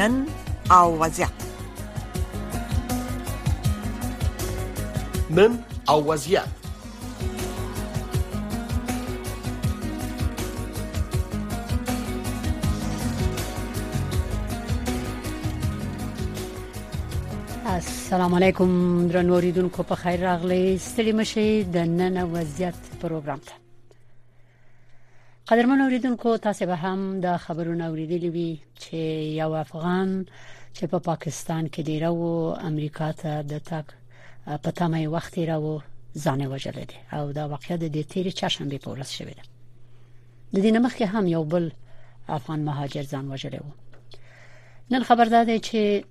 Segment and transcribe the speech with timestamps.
[0.00, 0.26] نن
[0.70, 1.30] او وضعیت
[5.30, 6.42] نن او وضعیت
[17.66, 18.70] السلام علیکم
[19.08, 23.68] درنو اوریدونکو په خیر راغلی ستړي مشه د نن وضعیت پروګرام ته
[25.50, 28.94] قدرمن اوریدونکو تاسو به هم د خبرونو اوریدلی وي چې
[29.40, 30.26] یو افغان
[30.74, 33.86] چې په پا پاکستان کې دی راو امریکا ته د تاک
[34.46, 35.80] په تمه وخت راو
[36.24, 39.42] ځان وژل دي او دا واقعیت د تیر چشم به پورس شوی دی
[40.52, 41.70] د دې نمخ کې هم یو بل
[42.28, 43.68] افغان مهاجر ځان وژل و
[44.90, 46.04] نن خبر ده چې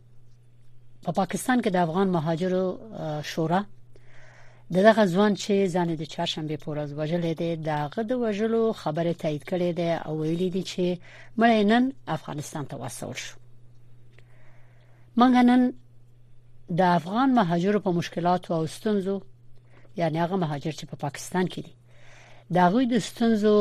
[1.03, 2.79] په پا پاکستان کې د افغان مهاجرو
[3.23, 3.61] شورا
[4.75, 9.43] دغه ځوان چې ځان د چهارشنبه په ورځ وژلې ده دغه د وژلو خبره تایید
[9.49, 10.85] کړې ده او ویلي دي چې
[11.39, 11.83] مړ نن
[12.17, 13.35] افغانستان ته وصول شو
[15.19, 15.61] مونږ نن
[16.79, 19.15] د افغان مهاجرو په مشکلاتو او ستونزو
[19.99, 21.73] یعنی هغه مهاجر چې په پا پاکستان کې دي
[22.55, 23.55] دا غوي د ستونزو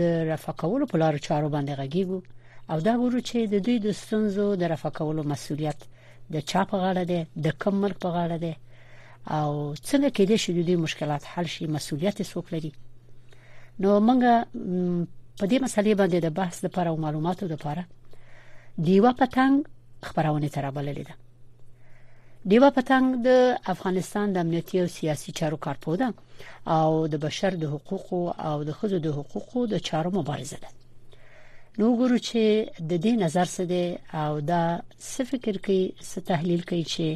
[0.32, 2.18] رفقولو په لار چارو باندې غږیږو
[2.72, 5.78] او دا ورو چې د دوی د ستونزو د رفقولو مسولیت
[6.34, 8.52] د چا په غاړه ده د کم ملک په غاړه ده
[9.30, 12.70] او څنګه کېدې شي د دې مشکلات حل شي مسولیت څوک لري
[13.82, 14.20] نو موږ
[15.38, 17.82] په دې مسلې باندې د بحث لپاره او معلوماتو لپاره
[18.88, 19.54] دیوا پتنګ
[20.06, 21.14] خبرونه تر بللې ده
[22.50, 23.28] دیوا پتنګ د
[23.74, 26.14] افغانستان د امنیتي او سیاسي چارو کارپو ده
[26.66, 30.68] او د بشر د حقوقو او د خزو د حقوقو د چارو مبارزه ده
[31.78, 32.42] نو ګورو چې
[32.90, 33.84] د دې نظر څه دی
[34.14, 37.08] او دا څه فکر کوي څه تحلیل کوي چې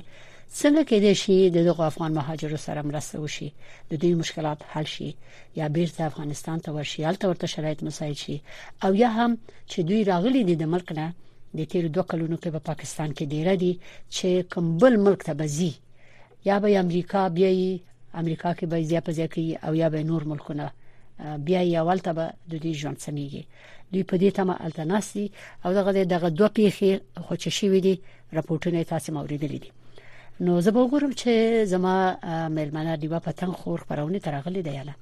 [0.61, 3.49] څنګه کېدای شي د دغه افغان مهاجرو سره مرسته وشي
[3.91, 5.09] د دوی مشکلات حل شي
[5.59, 8.37] یا بیرته افغانستان ته ورشي هلته ورته شرایط مساعد شي
[8.85, 9.33] او یا هم
[9.71, 11.07] چې دوی راغلي دي د ملک نه
[11.59, 13.73] د تیر دوه کلونو کې په پاکستان کې ډیر دي
[14.17, 15.73] چې کمبل ملک ته بزي
[16.49, 17.51] یا به امریکا بیا
[18.23, 20.67] امریکا کې به زیاته ځکه او یا به نور ملکونه
[21.47, 23.43] بیا یوالته به د دې ژوند سميږي
[23.93, 25.25] دوی په دې تمه التناسي
[25.65, 26.91] او دغه دغه دوه پیخي
[27.27, 27.95] خوچشي وي دي
[28.37, 29.71] راپورټونه تاسو موریدلې دي
[30.41, 31.93] نو زه به وګورم چې زما
[32.55, 34.95] مېلمنه دیوا پتنګ خور خبرونه ترغلي دی یاله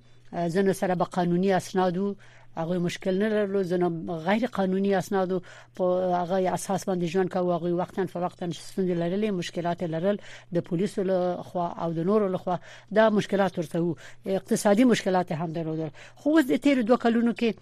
[0.55, 2.07] زنه سره به قانوني اسناد او
[2.57, 3.89] هغه مشکل نه لرلو ځنه
[4.27, 5.31] غیر قانوني اسناد
[5.75, 5.83] په
[6.23, 10.17] هغه اساس باندې ژوند کاوه هغه وختن په وختن ستوندې لرلې مشکلات لرل
[10.53, 12.59] د پولیسو له خوا او د نورو له خوا
[12.91, 13.95] دا مشکلات ورته
[14.27, 17.55] اقتصادي مشکلات هم درلودل خو د تیر دوه کلونو کې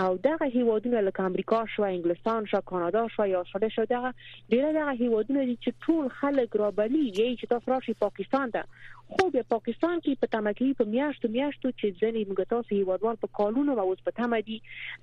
[0.02, 4.14] او دغه هیوادونه لکه امریکا شو انګلستان شو کانادا شو یا شاله شو دغه
[4.54, 8.64] ډیره دغه هیوادونه دي چې ټول خلک را بلی یی چې تاسو راشي پاکستان ته
[9.12, 13.28] خو په پاکستان کې په تمکي په میاشتو میاشتو چې ځنې موږ تاسو هیوادوال په
[13.38, 14.56] قانون او اوس په تمه دي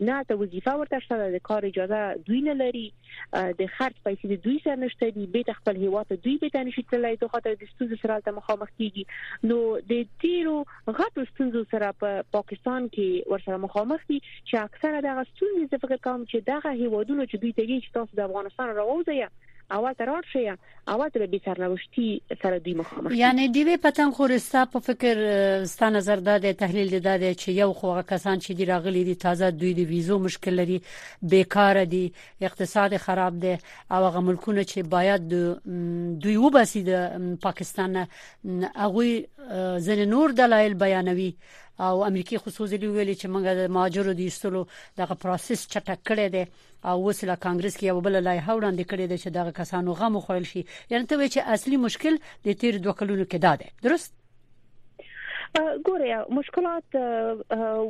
[0.07, 1.99] نه ته وظیفه ورته شته د کار اجازه
[2.29, 2.83] دوی نه لري
[3.59, 6.85] د خرج پیسې د دوی سره نشته دي به خپل هیواد دوی به تنه شي
[6.93, 9.59] تلای دوه خاطر د ستونزو سره د مخامخ کیږي نو
[9.93, 15.71] د تیرو غټو ستونزو سره په پاکستان کې ورسره مخامخ دي چې اکثره د غستونې
[15.75, 19.21] زفقه کوم چې دغه هیوادونو چې دوی ته یې چې تاسو د افغانستان راوځي
[19.71, 20.55] اوا تر ورشي
[20.89, 25.15] اوا ته به سرنوشتي سره دوی مخامخ یعنی دی پتن خورستا په فکر
[25.65, 29.73] ستا نظر د تحلیل د چې یو خوغه کسان چې دی راغلي دي تازه دوی
[29.73, 30.81] د ویزو مشکل لري
[31.33, 33.53] بیکار دي اقتصاد خراب دي
[33.91, 35.27] او هغه ملکونه چې باید
[36.23, 39.09] دوی وباسي د پاکستان هغه
[39.55, 41.33] ځنه نور دلایل بیانوي
[41.81, 44.61] او امریکای خصوصي ویلي چې موږ د ماجرو د ایستلو
[45.01, 46.43] دغه پروسس چټک کړی دی
[46.89, 50.45] او وسله کانګرس کې یو بل لایحه وړاندې کړې ده چې دغه کسانو غم خوړل
[50.51, 50.61] شي
[50.91, 52.13] یعنی ته چې اصلي مشکل
[52.45, 54.11] د تیر دوه کلونو کې دا دی درست
[55.59, 56.83] ګوره مشکلات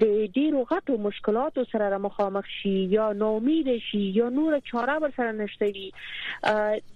[0.02, 0.04] د
[0.38, 5.66] ډیرو غټو مشکلاتو سره مخامخ شي یا ناامید شي یا نور چاره ور سره نشته
[5.66, 5.90] وي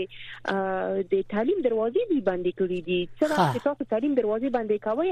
[1.13, 5.11] د تعلیم دروازې دی بندي کړې دي څنګه چې تاسو تعلیم دروازې بندي کوي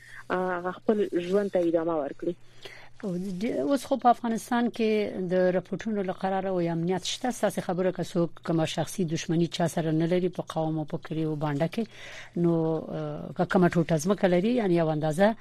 [0.72, 2.34] خپل ژوند ته ادامه ورکړي
[3.58, 8.30] اوس خو په افغانستان کې د راپورټونو لقرار او امنیت شته ساسي خبره که څوک
[8.46, 11.86] کوم شخصي دښمنی چا سره نه لري په قوم او په کړیو باندې کې
[12.36, 12.80] نو
[13.36, 15.34] که کومه ټوټه ځمکه لري یعنی یو اندازه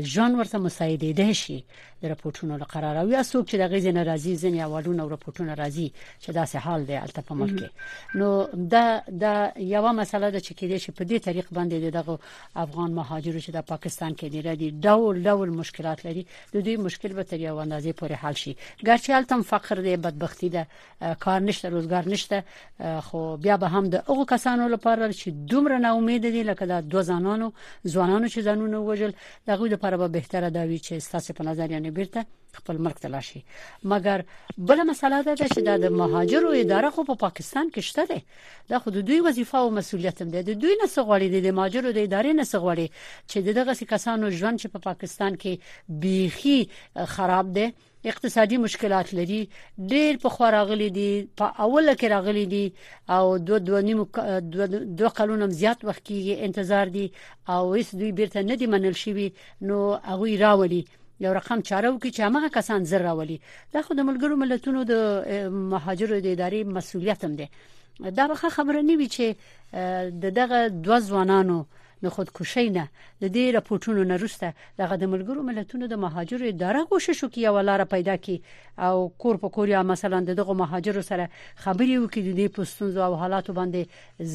[0.00, 1.64] ژوند ورته مساعدېده شي
[2.02, 5.54] د راپورټونو له قرار او یا څوک چې د غیزه ناراضي ځنی اولونه او راپورټونه
[5.60, 5.88] راځي
[6.20, 7.70] چې داسې حال دی الته په ملک
[8.14, 12.18] نو دا دا یو مسله ده چې کېدې چې په دې طریق باندې دغه
[12.56, 17.12] افغان مهاجرو چې د پاکستان کې لري دي ډول ډول مشکلات لري د دوی مشکل
[17.12, 18.56] به تر یو اندازې پورې حل شي
[18.86, 20.66] ګرچې الته فقر دی بدبختی ده
[21.20, 22.42] کار نشته روزګار نشته
[23.02, 26.74] خو بیا به هم د هغو کسانو لپاره چې دومره نه امید دي لکه د
[26.88, 27.52] دوه ځانانو
[27.88, 29.12] ځوانانو چې ځانونه وژل
[29.46, 32.20] دغه لپاره به بهتره دا وی چې ستاسو په نظر یعنی بیرته
[32.58, 33.40] خپل ملک ته لاشي
[33.92, 34.24] مګر
[34.58, 38.74] بل مسله دا ده چې د مهاجرو اداره خو په پا پاکستان کې شته ده
[38.74, 42.04] د خود دوی وظیفه او مسولیت هم ده د دوی نه سغوړي د مهاجرو د
[42.06, 45.52] ادارې نه سغوړي چې دغه کسانو ژوند چې په پا پاکستان کې
[46.04, 46.58] بيخي
[47.16, 47.72] خراب ده
[48.12, 51.06] اقتصادي مشکلات لري ډېر په خوراغلي دي
[51.42, 52.64] په اوله کې راغلي دي
[53.18, 54.02] او دو دو نیم
[54.52, 54.66] دو,
[55.00, 57.06] دو قانونم زیات وخت کې انتظار دي
[57.54, 59.32] او هیڅ دوی بیرته نه دي منل شي
[59.70, 60.82] نو هغه راولي
[61.20, 63.40] یو رقم چاره وکړي چې هغه کسان زر راولي
[63.72, 64.92] دا خو د ملګرو ملتونو د
[65.48, 67.48] مهاجرو د ادارې مسولیت هم دی
[68.18, 69.34] دا به خبره نه وي چې
[70.24, 71.58] د دغه دوه ځوانانو
[72.02, 72.88] نو خودکشي نه
[73.22, 77.58] د دې راپورټونو نه روسته دغه د ملګرو ملتونو د مهاجرو اداره کوشش وکي یو
[77.68, 78.40] لار پیدا کړي
[78.86, 83.16] او کور په کور یا مثلا دغه مهاجرو سره خبرې وکړي د دې پوسټونو او
[83.24, 83.86] حالاتو باندې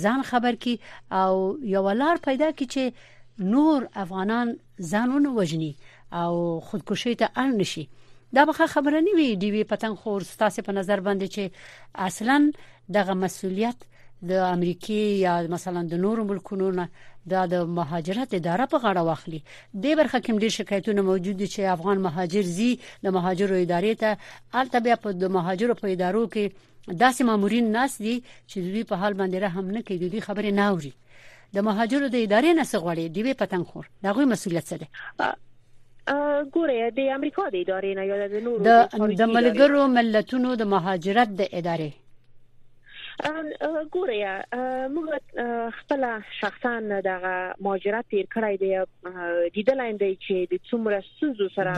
[0.03, 4.57] ځان خبر کړي او یو لار پیدا کړي چې نور افغانان
[4.93, 5.73] ځانونه وژني
[6.13, 7.89] او خودکشي ته اړ نشي
[8.33, 11.43] دا به خبره نه وي دی وی پتنګ خور ستاسو په نظر باندې چې
[11.95, 12.51] اصلا
[12.93, 13.77] دغه مسولیت
[14.29, 16.87] د امریکای یا مثلا د نورو ملکونو نه
[17.33, 19.41] دا د مهاجرت اداره په غاړه واخلي
[19.83, 22.71] د برخه کې ډېر شکایتونه موجود دي چې افغان مهاجر زی
[23.03, 26.43] د مهاجرو ادارې ته الته بیا په د مهاجرو په ادارو کې
[27.03, 28.15] داسې مامورین ناس دي
[28.47, 30.93] چې دوی په حال باندې رحم نه کوي دوی خبرې نه اوري
[31.55, 34.87] د مهاجرو د ادارې نه څه غوړي دی په تنخور دغه مسولیت څه دی
[36.53, 38.63] ګوره د امریکا د ادارې نه یا د نورو
[39.21, 41.89] د ملګرو ملتونو د مهاجرت د ادارې
[43.91, 44.33] ګوریا
[44.95, 45.45] موږ
[45.77, 46.03] خپل
[46.39, 51.73] شخصان د مهاجرت تیر کړای دی دیدلای دی چې د څومره سوزو سره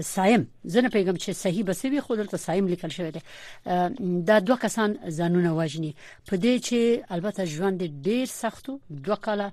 [0.04, 3.22] سایم زنه پیغام چې صحیح به سوي خو دلته سایم لیکل شوی دی
[4.28, 5.96] دا دوه کسان زنونه وژني
[6.28, 9.52] په دې چې البته ژوند ډیر سختو دوه کاله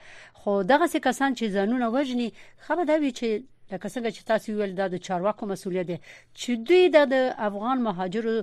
[0.40, 2.28] خو دغه څه کسان چې ځانونه وژني
[2.68, 6.50] خبر دا وی چې لکه څنګه چې تاسو ویل دا د چارواکو مسولیت دی چې
[6.68, 8.34] دوی د افغان مهاجرو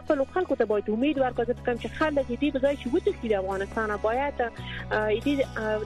[0.00, 3.28] خپل خلکو ته باید امید ورکړو ځکه چې خلک دې په ځای چې وته کې
[3.28, 4.38] د افغانستان باید
[5.24, 5.34] دې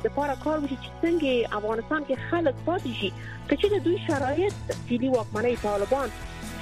[0.09, 3.11] د پاره کار وشي چې څنګه افغانستان کې خلک پاتې شي
[3.49, 4.57] که چې د دوی شرایط
[4.89, 6.09] چې دی واکمنۍ طالبان